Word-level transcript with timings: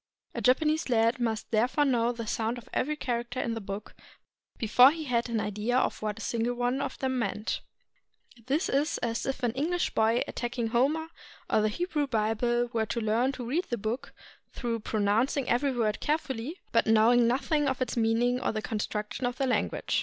A 0.33 0.41
Japanese 0.41 0.89
lad 0.89 1.19
must 1.19 1.51
therefore 1.51 1.85
know 1.85 2.11
the 2.11 2.25
sound 2.25 2.57
of 2.57 2.67
every 2.73 2.95
character 2.95 3.39
in 3.39 3.53
the 3.53 3.61
book 3.61 3.93
before 4.57 4.89
he 4.89 5.03
had 5.03 5.29
an 5.29 5.39
idea 5.39 5.77
of 5.77 6.01
what 6.01 6.17
a 6.17 6.21
single 6.23 6.55
one 6.55 6.81
of 6.81 6.97
them 6.97 7.19
meant. 7.19 7.61
This 8.47 8.67
is 8.67 8.97
as 9.03 9.27
if 9.27 9.43
an 9.43 9.51
English 9.51 9.91
boy 9.91 10.23
attacking 10.27 10.69
Homer 10.69 11.09
or 11.51 11.61
the 11.61 11.69
Hebrew 11.69 12.07
Bible 12.07 12.71
were 12.73 12.87
to 12.87 12.99
learn 12.99 13.31
to 13.33 13.45
read 13.45 13.65
the 13.65 13.77
book 13.77 14.11
through, 14.51 14.79
pronouncing 14.79 15.47
every 15.47 15.71
word 15.71 15.99
carefully, 15.99 16.59
but 16.71 16.87
knowing 16.87 17.27
nothing 17.27 17.67
of 17.67 17.79
its 17.79 17.95
mean 17.95 18.23
ing 18.23 18.41
or 18.41 18.51
the 18.51 18.63
construction 18.63 19.27
of 19.27 19.37
the 19.37 19.45
language. 19.45 19.99